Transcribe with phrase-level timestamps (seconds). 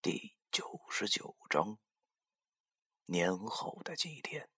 [0.00, 1.76] 第九十九章。
[3.06, 4.48] 年后的几天，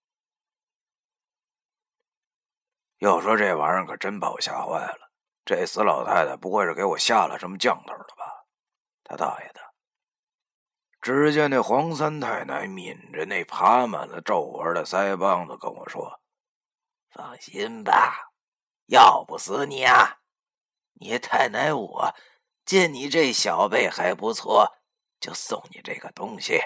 [2.99, 5.11] 要说这玩意儿可真把我吓坏了。
[5.47, 8.45] 这死老太太不会是给我下了什么降头了吧？
[9.03, 9.61] 他大爷的！
[11.01, 16.21] 只见那黄三太奶抿着那爬满了皱纹的腮帮子，跟我说
[17.09, 18.31] ：“放心吧，
[18.89, 20.21] 要不死你啊！
[20.93, 22.15] 你太奶我
[22.67, 24.77] 见你这小辈还不错，
[25.21, 26.61] 就送你这个东西，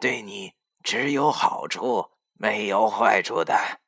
[0.00, 3.80] 对你只有好处没有坏处的。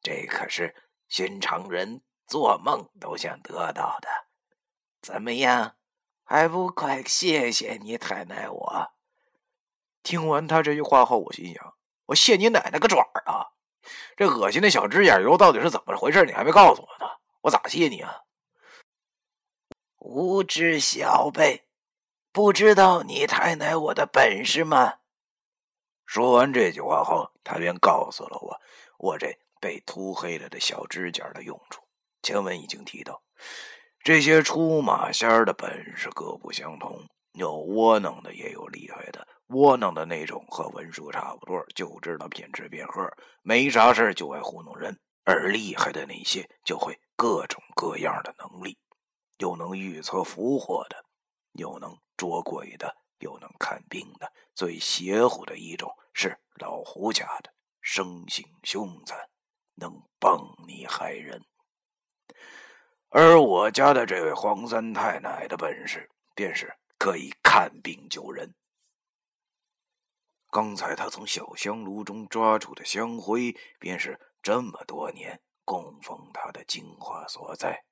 [0.00, 0.74] 这可是
[1.08, 4.08] 寻常人做梦都想得到的。
[5.00, 5.76] 怎么样？”
[6.26, 8.92] 还不快谢谢你太奶我！
[10.02, 13.52] 听完他这句话后，我心想：我谢你奶奶个爪啊！
[14.16, 16.24] 这恶心的小指甲油到底是怎么回事？
[16.24, 18.22] 你还没告诉我呢，我咋谢你啊？
[19.98, 21.63] 无知小辈，
[22.34, 24.94] 不知道你太奶我的本事吗？
[26.04, 28.60] 说完这句话后，他便告诉了我
[28.98, 31.80] 我这被涂黑了的小指甲的用处。
[32.22, 33.22] 前文已经提到。
[34.02, 39.24] 这些出马仙的本事各不相同，有窝囊的，也有厉害的。
[39.50, 43.08] 窝囊的那种和文书差不多，就知道骗吃骗喝，
[43.42, 48.76] 没啥事就爱糊弄人；而厉害的那些，就会各种各样的能力，
[49.38, 51.04] 又能预测福祸的，
[51.52, 54.32] 又能捉鬼的，又能看病的。
[54.54, 59.18] 最邪乎的一种是老胡家的，生性凶残，
[59.74, 61.44] 能帮你害人。
[63.08, 68.54] 而我家的这位黄三太奶的本事，便是可以看病救人。
[70.50, 77.84] 刚才他从小香炉中抓出的香灰，便是这么多年供奉他的精华所在。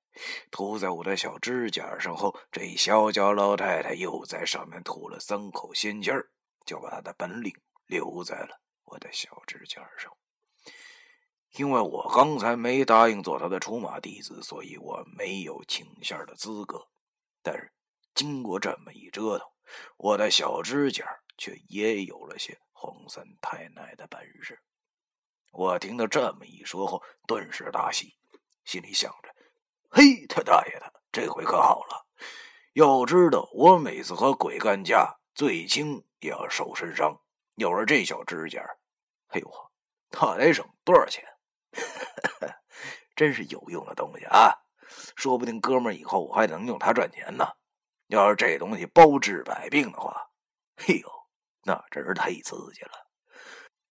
[0.50, 6.30] 涂在我的小指甲上后，这小脚老太太又在上面吐了三口仙气儿，
[6.66, 7.52] 就把她的本领
[7.86, 10.12] 留在了我的小指甲上。
[11.52, 16.89] 因为我刚才没答应做他的出马弟子，所以我没有请仙的资格。
[17.42, 17.70] 但是
[18.14, 19.46] 经过这么一折腾，
[19.98, 21.05] 我的小指甲
[21.36, 24.58] 却也有了些黄三太奶的本事。
[25.50, 28.17] 我听到这么一说后，顿时大喜，
[28.64, 29.31] 心里想着
[29.95, 32.07] ：“嘿，他大爷的，这回可好了！
[32.73, 37.14] 要知道，我每次和鬼干架，最轻也要受身伤。
[37.57, 38.64] 有了这小指甲，
[39.29, 39.70] 嘿呦，
[40.11, 41.23] 他得省多少钱？”
[43.14, 44.51] 真是有用的东西啊！
[45.14, 47.47] 说不定哥们儿以后我还能用它赚钱呢。
[48.07, 50.30] 要是这东西包治百病的话，
[50.79, 51.09] 嘿呦，
[51.64, 52.92] 那真是太刺激了。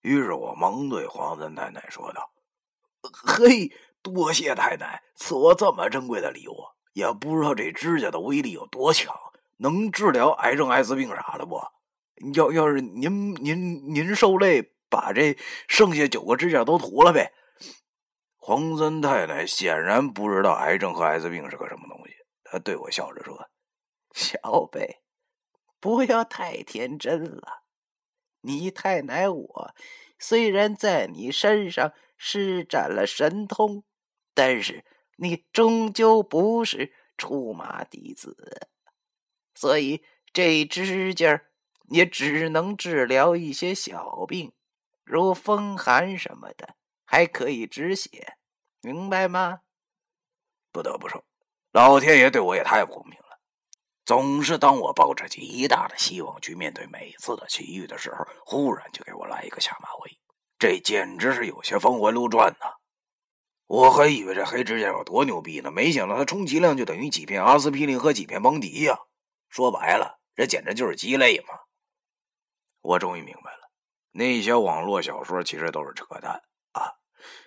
[0.02, 2.34] 于是我忙对黄三太太说道
[3.14, 6.56] ：“嘿，多谢太太赐我这么珍贵的礼物。
[6.94, 9.16] 也不知道这指甲的威力有多强，
[9.58, 11.62] 能治疗癌症、艾滋病啥的不？
[12.34, 17.32] 要要是您您您受累，把这剩下九个指甲都涂了呗。”
[18.36, 22.14] 黄三太太显然不知道癌症和艾滋病是个什么东西，
[22.44, 23.48] 她对我笑着说
[24.14, 25.02] ：“小贝，
[25.80, 27.62] 不要太天真了。
[28.42, 29.76] 你太奶我
[30.20, 33.84] 虽然在你身上施展了神通，
[34.34, 34.86] 但是
[35.18, 38.70] 你终究不是出马弟子，
[39.56, 41.44] 所以这指甲
[41.90, 44.54] 也只能治疗一些小病，
[45.04, 46.76] 如风寒什么的。”
[47.14, 48.38] 还可以止血，
[48.80, 49.64] 明白吗？
[50.72, 51.26] 不得不说，
[51.74, 53.42] 老天爷对我也太不公平了。
[54.06, 60.18] 总是当我抱着极大的希望去面对每次的奇遇的时候，忽然就给我来一个下马威，
[60.58, 62.71] 这简直是有些峰回路转呐！
[63.72, 69.00] 我还以为这黑指甲有多牛逼呢，没想到它充其量就等于几片阿司匹林和几片邦迪呀。
[69.48, 71.58] 说白了，这简直就是鸡肋嘛！
[72.82, 73.72] 我终于明白了，
[74.12, 76.44] 那些网络小说其实都是扯淡
[76.74, 76.96] 啊！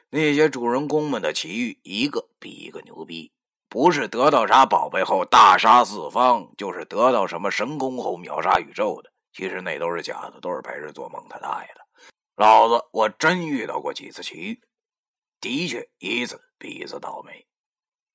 [0.09, 3.31] 那些主人公们的奇遇，一个比一个牛逼，
[3.69, 9.13] 不是得到啥宝贝后大杀四方，就是得到什么神功后秒杀宇宙的。
[9.35, 11.23] 其实那都是假的，都是白日做梦。
[11.29, 11.81] 他大爷的，
[12.37, 14.63] 老子我真遇到过几次奇遇，
[15.45, 17.47] 的确一次比一次倒霉。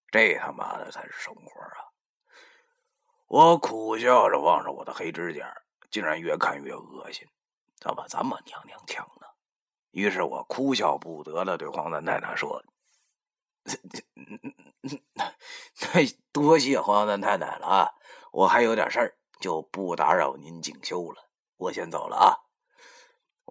[0.10, 1.78] 这他妈的才是生活啊！
[3.28, 5.56] 我苦笑着望着我的黑指甲，
[5.92, 7.28] 竟然越看越恶心，
[7.80, 9.28] 怎么这么娘娘腔呢？
[9.92, 12.64] 于是我哭笑不得的对黄三太太说
[14.82, 17.92] ：“那多谢黄三太太了啊！
[18.32, 21.30] 我还有点事儿，就不打扰您静修了。
[21.58, 22.49] 我先走了啊！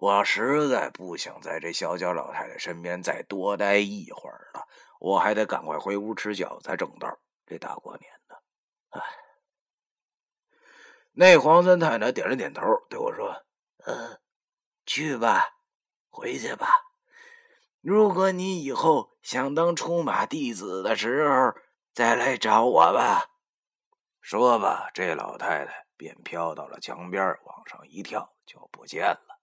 [0.01, 4.65] 我实在不想在这小脚老太太身边再多待一会儿了。
[4.97, 7.19] 我还得赶快回屋吃饺子才正道。
[7.45, 8.41] 这大过年的，
[8.91, 9.01] 哎。”
[11.11, 13.43] 那黄三太太点了点头，对我说
[13.85, 14.21] ：“嗯，
[14.85, 15.57] 去吧，
[16.09, 16.69] 回去吧。
[17.81, 21.53] 如果你以后想当出马弟子的时候，
[21.93, 23.25] 再来找我吧。”
[24.21, 29.38] 说吧，这老太太便飘到了墙边，往上一跳，就不见了。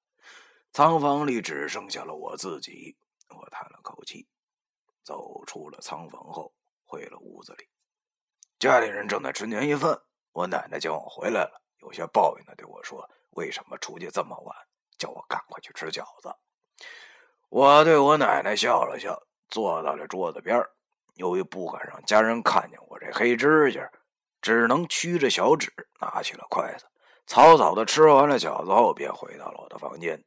[0.76, 2.94] 仓房里只剩下了我自己。
[3.30, 4.28] 我叹了口气，
[5.02, 6.52] 走出了仓房后，
[6.84, 7.66] 回了屋子里。
[8.58, 9.98] 家里人正在吃年夜饭，
[10.32, 11.62] 我奶奶见我回来了。
[11.78, 14.54] 有些抱怨的对我说：“为什么出去这么晚？
[14.98, 16.28] 叫我赶快去吃饺子。”
[17.48, 19.18] 我对我奶奶笑了笑，
[19.48, 20.62] 坐到了桌子边
[21.14, 23.90] 由于不敢让家人看见我这黑指甲，
[24.42, 26.84] 只能屈着小指拿起了筷子，
[27.26, 30.22] 草草的吃完了饺子后，便回到了我的房间，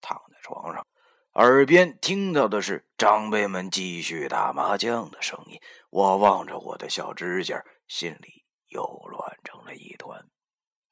[0.00, 0.86] 躺在床上，
[1.34, 5.60] 耳边听到的是长辈们继续打麻将的声音。
[5.90, 10.24] 我望着我的小指甲，心里又乱成了一团。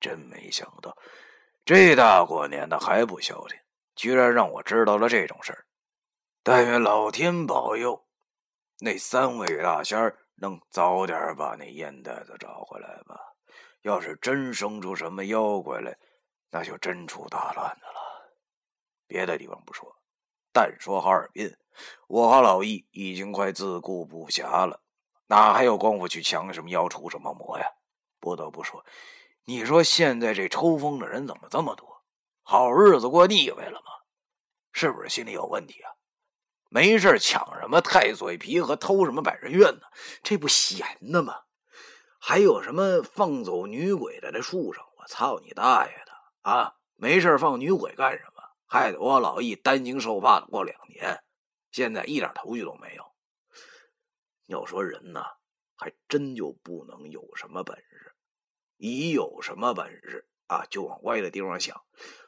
[0.00, 0.96] 真没想到，
[1.64, 3.58] 这大过年的还不消停，
[3.96, 5.64] 居然让我知道了这种事儿。
[6.44, 8.06] 但愿老天保佑，
[8.78, 13.18] 那三位大仙儿能早点把那烟袋子找回来吧。
[13.82, 15.96] 要是真生出什么妖怪来，
[16.50, 17.87] 那就真出大乱了。
[19.08, 19.96] 别的地方不说，
[20.52, 21.56] 单说哈尔滨，
[22.06, 24.80] 我和老易已经快自顾不暇了，
[25.26, 27.66] 哪还有功夫去抢什么妖除什么魔呀？
[28.20, 28.84] 不得不说。
[29.44, 32.04] 你说现在这抽风的人怎么这么多？
[32.42, 33.90] 好日子过腻歪了吗？
[34.72, 35.90] 是不是心里有问题啊？
[36.68, 39.86] 没事抢什么太岁皮和偷什么百日院呢？
[40.22, 41.34] 这不闲的吗？
[42.20, 44.84] 还有什么放走女鬼的那树上？
[44.98, 46.12] 我操你大爷的
[46.50, 46.74] 啊！
[46.96, 48.37] 没事放女鬼干什么？
[48.70, 51.24] 害得我老易担惊受怕的过两年，
[51.70, 53.04] 现在一点头绪都没有。
[54.44, 55.24] 要说人呢，
[55.74, 58.14] 还真就不能有什么本事。
[58.76, 61.82] 一有什么本事啊，就往歪的地方想。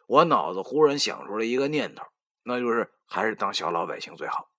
[0.07, 2.05] 我脑子忽然想出了一个念头，
[2.43, 4.51] 那就是还是当小老百姓最好。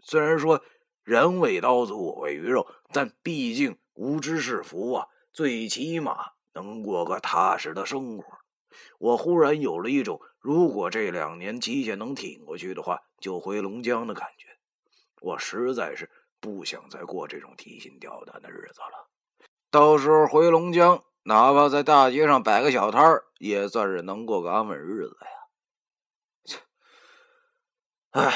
[0.00, 0.64] 虽然说
[1.02, 8.24] 人为刀俎，我为鱼肉，但毕竟无知是福啊，最起码能过个踏实的生活。
[8.98, 14.48] 我忽然有了一种，如果这两年期限能挺过去的话，就回龙江的感觉。
[15.20, 19.08] 我实在是不想再过这种提心吊胆的日子了。
[19.70, 21.02] 到时候回龙江。
[21.28, 25.28] 哪怕在大街上摆个小摊儿，也算是能过个安稳日子呀。
[26.44, 26.60] 切，
[28.10, 28.32] 哎，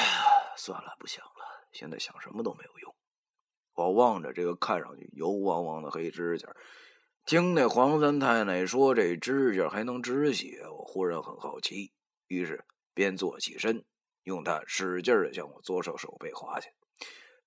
[0.57, 1.69] 算了，不想了。
[1.71, 2.93] 现在想什么都没有用。
[3.75, 6.49] 我望着这个看上去油汪汪的黑指甲，
[7.25, 11.93] 听那黄三太奶说这指甲还能止血，我忽然很好奇，
[12.27, 13.85] 于是便坐起身，
[14.23, 16.69] 用它使劲的向我左手手背划去。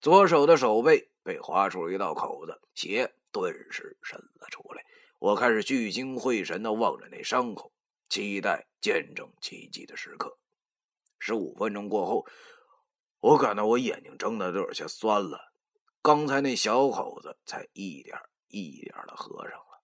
[0.01, 4.85] 左手的手背被划出了一道口子，血顿时渗了出来。
[5.19, 7.73] 我开始聚精会神的望着那伤口，
[8.09, 10.39] 期待见证奇迹的时刻。
[11.19, 12.27] 十五分钟过后，
[13.21, 15.53] 我感到我眼睛睁的都有些酸了。
[16.01, 18.17] 刚才那小口子才一点
[18.63, 19.83] 一点的合上了。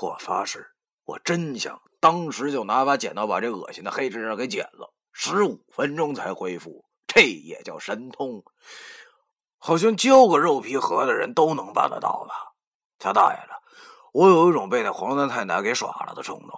[0.00, 0.72] 我发誓，
[1.04, 4.94] 我真想当时就拿把剪刀把这恶心的黑指甲给剪了。
[5.12, 8.42] 十五分钟才恢复，这也叫神通？
[9.58, 12.54] 好像揪个肉皮盒的人都能办得到吧？
[12.98, 13.62] 他大爷的！
[14.12, 16.50] 我有一种被那黄三太奶给耍了的冲动。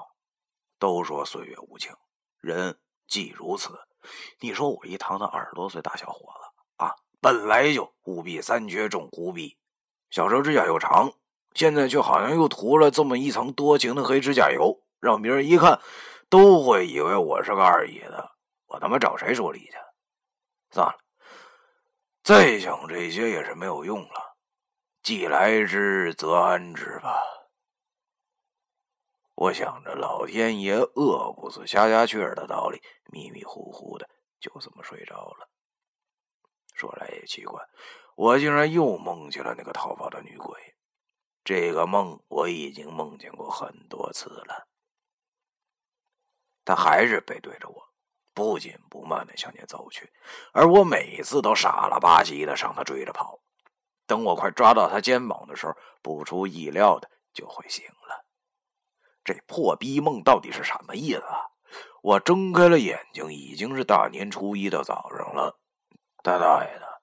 [0.78, 1.92] 都说岁月无情，
[2.40, 2.78] 人
[3.08, 3.78] 既如此。
[4.40, 9.56] 你说我一堂堂二十多岁大小伙子啊，本来就五弊三缺重孤僻，
[10.10, 11.12] 小手指甲又长，
[11.54, 15.80] 现在却好像又涂了这么一层多情的黑指甲油，让别人一看
[16.28, 18.32] 都会以为我是个二爷的。
[18.66, 19.76] 我他妈找谁说理去？
[20.72, 20.98] 算了，
[22.24, 24.36] 再想这些也是没有用了。
[25.02, 27.22] 既来之，则安之吧。
[29.36, 32.82] 我想着老天爷饿不死瞎家雀的道理，
[33.12, 34.08] 迷迷糊糊的
[34.40, 35.48] 就这么睡着了。
[36.74, 37.62] 说来也奇怪，
[38.16, 40.73] 我竟然又梦见了那个逃跑的女鬼。
[41.44, 44.66] 这个梦我已经梦见过很多次了。
[46.64, 47.92] 他还是背对着我，
[48.32, 50.10] 不紧不慢的向前走去，
[50.52, 53.40] 而我每次都傻了吧唧的向他追着跑。
[54.06, 58.24] 等我快抓到他肩膀的时候，不出意料的就会醒了。
[59.22, 61.52] 这破逼梦到底是什么意思啊？
[62.02, 65.58] 我睁开了眼睛，已经是大年初一的早上了。
[66.22, 67.02] 大大爷的，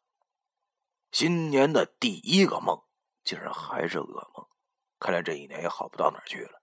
[1.11, 2.83] 新年的第一个梦
[3.23, 4.47] 竟然还是噩梦，
[4.99, 6.61] 看来这一年也好不到哪儿去了。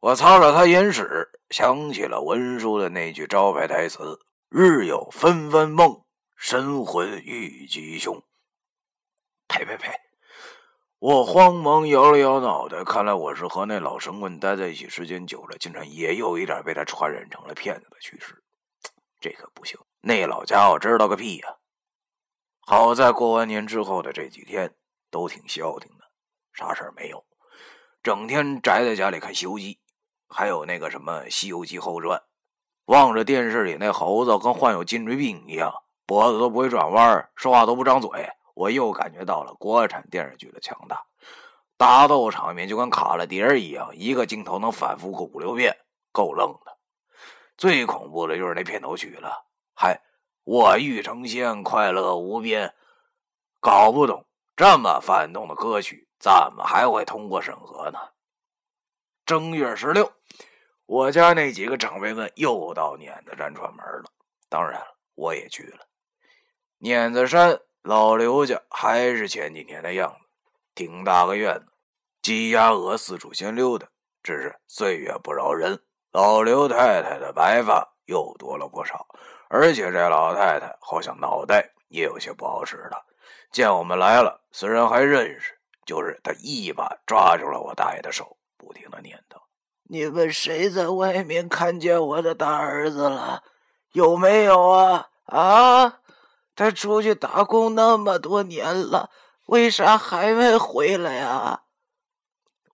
[0.00, 6.04] 我擦了擦眼屎，想起了文书的那句招牌台词：“日有纷纷梦，
[6.36, 8.22] 神魂欲吉凶。”
[9.48, 9.92] 呸呸呸！
[10.98, 18.42] 我慌忙摇了摇脑袋，看来我是和那老神棍待在一起时间久了，竟然也有一点被他传染成了骗子的趋势。
[19.18, 21.56] 这可不行，那老家伙知道个屁呀！
[22.60, 24.74] 好在过完年之后的这几天
[25.10, 26.04] 都挺消停的，
[26.52, 27.24] 啥事儿没有，
[28.02, 29.74] 整天宅在家里看《西游记》，
[30.28, 32.18] 还有那个什么《西游记后传》，
[32.86, 35.72] 望着电视里那猴子跟患有颈椎病一样，
[36.06, 38.10] 脖子都不会转弯，说话都不张嘴。
[38.54, 41.02] 我又感觉到了国产电视剧的强大，
[41.76, 45.76] 打斗场面就跟卡了碟一样，一个镜头能反复个五六遍，
[46.12, 46.76] 够愣的。
[47.56, 50.02] 最恐怖的就是那片头曲了，嗨，
[50.44, 52.74] 我欲成仙，快乐无边。
[53.60, 54.26] 搞不懂
[54.60, 57.98] 这么反动的歌曲怎么还会通过审核呢？
[59.24, 60.12] 正月十六，
[60.84, 64.12] 我家那几个长辈们又到碾子山串门了，
[64.50, 65.86] 当然了，我也去了。
[66.76, 67.58] 碾子山。
[67.80, 70.26] 老刘家还是前几年的样子，
[70.74, 71.72] 挺大个院子，
[72.20, 73.88] 鸡鸭鹅四处闲溜达。
[74.22, 79.06] 只是岁月不饶人，老刘太太的白发又多了不少，
[79.48, 83.06] 而且这老太太好像脑袋也有些不好使了。
[83.50, 89.36] 见我们来了，虽然还认识，就是他一把抓住了我大爷的手，不停的念叨
[89.90, 93.42] ：“你们谁在外面看见我的大儿子了？
[93.92, 95.08] 有没有啊？
[95.24, 96.00] 啊？”
[96.54, 99.10] 他出去打工那么多年了，
[99.46, 101.62] 为啥还没回来啊？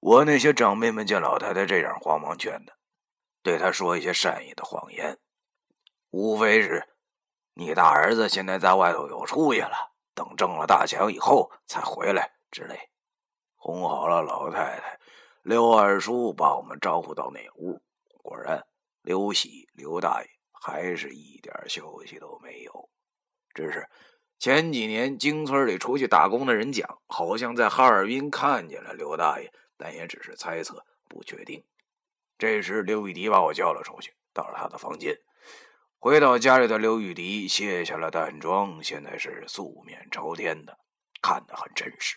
[0.00, 2.74] 我那些长辈们见老太太这样，慌忙劝她，
[3.42, 5.18] 对她说一些善意的谎言，
[6.10, 6.86] 无非是
[7.54, 12.76] 你大儿子现在在外头有出息了，等挣了大钱以后才回来之类，
[13.54, 14.98] 哄好了老太太。
[15.42, 17.80] 刘二叔把我们招呼到那屋，
[18.22, 18.66] 果然，
[19.02, 22.90] 刘喜、刘大爷还是一点消息都没有。
[23.54, 23.88] 只是
[24.38, 31.62] 前几年京村里出去打工的人讲，好像在哈尔滨看见了刘大爷，但也只是猜测，不确定。
[32.38, 35.14] 这时，刘玉迪把我叫了出去，到了他的房间。
[35.98, 40.78] 回到家里的刘玉迪卸下了淡妆，现在是素面朝天的，
[41.20, 42.16] 看得很真实。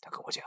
[0.00, 0.44] 他跟我讲：“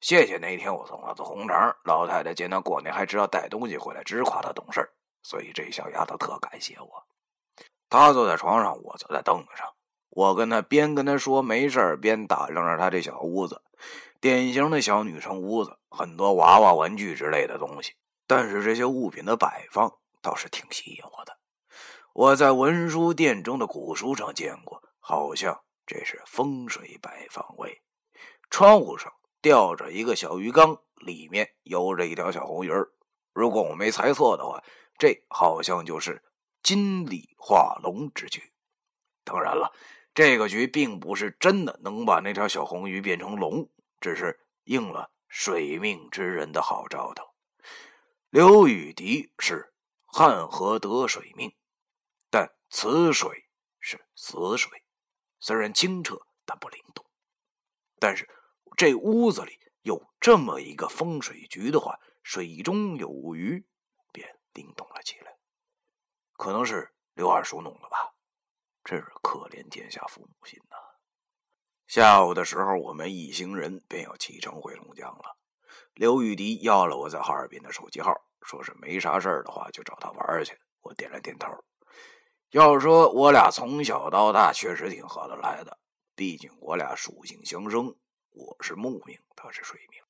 [0.00, 4.88] 谢谢那天我送了的红肠，老太太见他过年还知道带东西回来，直夸他懂事
[5.22, 7.06] 所以这小丫头特感谢我。”
[7.90, 9.66] 他坐在床上，我坐在凳子上。
[10.10, 13.62] 我跟他边跟他说没事边打量着他这小屋子，
[14.20, 17.94] 典型的小女生屋子，很多娃娃、玩具之类的东西。
[18.26, 19.90] 但是这些物品的摆放
[20.20, 21.37] 倒是挺吸引我的。
[22.12, 27.82] 我在文书店中的古书上见过，好像这是风水摆放位。
[28.50, 32.90] 窗户上吊着一个小鱼缸，里面游着一条小红鱼儿。
[33.32, 34.62] 如果我没猜错的话，
[34.98, 36.22] 这好像就是。
[36.60, 38.52] 金鲤化龙之局，
[39.24, 39.72] 当然了，
[40.12, 47.24] 这个局并不是真的能把那条小红鱼变成龙，只是应了水命之人的好兆头。
[48.28, 49.72] 刘禹迪是
[50.04, 51.54] 汉河得水命，
[52.70, 53.48] 此水
[53.80, 54.84] 是死水，
[55.40, 57.04] 虽然清澈，但不灵动。
[57.98, 58.28] 但是
[58.76, 63.66] 这屋子里有这么一个风水局的话，水中有鱼，
[64.12, 65.36] 便灵动了起来。
[66.34, 68.14] 可能是刘二叔弄的吧，
[68.84, 70.76] 真是可怜天下父母心呐！
[71.86, 75.36] 下午的时候，我们一行人便要启程回龙江了。
[75.94, 80.56] 刘玉迪要了我在哈尔滨的手机号，说是没啥事的话就找他玩去。
[80.82, 81.48] 我点了点头。
[82.50, 85.78] 要说我俩从小到大确实挺合得来的，
[86.14, 87.94] 毕竟我俩属性相生，
[88.30, 90.02] 我是木命，他是水命。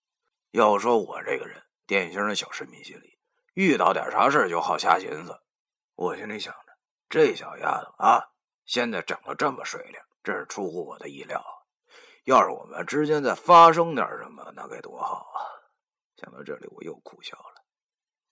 [0.53, 3.19] 要说我这个人，典型的小市民心理，
[3.55, 5.41] 遇到点啥事就好瞎寻思。
[5.97, 6.73] 我心里想着，
[7.09, 8.31] 这小丫头啊，
[8.65, 11.45] 现在长得这么水灵，真是出乎我的意料。
[12.23, 15.43] 要是我们之间再发生点什么，那该多好啊！
[16.17, 17.65] 想到这里，我又苦笑了。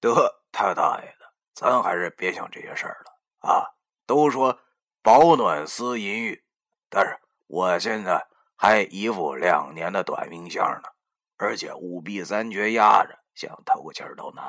[0.00, 3.66] 得，他大爷的，咱还是别想这些事儿了啊！
[4.06, 4.60] 都说
[5.02, 6.44] 保暖思淫欲，
[6.88, 10.88] 但是我现在还一副两年的短命相呢，
[11.36, 14.48] 而且五弊三缺压着，想透个气儿都难，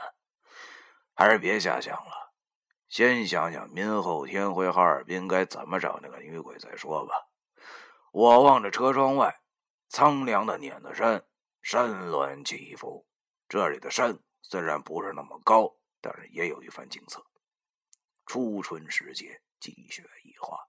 [1.14, 2.34] 还是别瞎想了。
[2.88, 7.28] 先想想明后天回哈尔滨该怎么找那个女鬼再说吧。
[8.12, 9.42] 我望着车窗外，
[9.90, 11.26] 苍凉的碾子山，
[11.62, 13.06] 山峦起伏。
[13.50, 17.26] 这里的山虽然不是那么高，但是也有一番景色。
[18.26, 20.60] 初春时节，积雪已化，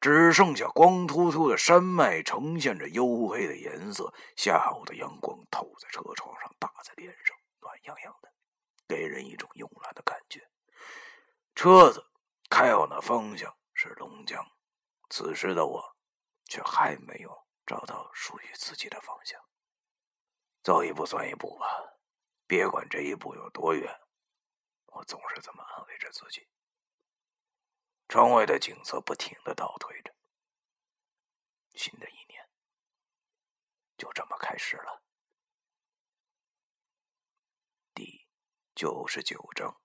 [0.00, 4.12] 只剩下光秃秃的山脉呈现着黝黑的颜色。
[4.36, 8.32] 下午的阳光透在车窗上，打在脸上，暖洋洋的，
[8.88, 10.48] 给人一种慵懒的感觉。
[11.54, 12.04] 车子
[12.48, 14.44] 开往的方向是龙江，
[15.10, 15.96] 此时的我
[16.46, 19.40] 却还没有找到属于自己的方向。
[20.62, 21.66] 走一步算一步吧，
[22.46, 24.00] 别管这一步有多远。
[24.86, 26.46] 我总是这么安慰着自己。
[28.12, 30.14] 窗外的景色不停的倒退着，
[31.72, 32.46] 新的一年
[33.96, 35.02] 就这么开始了。
[37.94, 38.28] 第
[38.74, 39.81] 九十九章。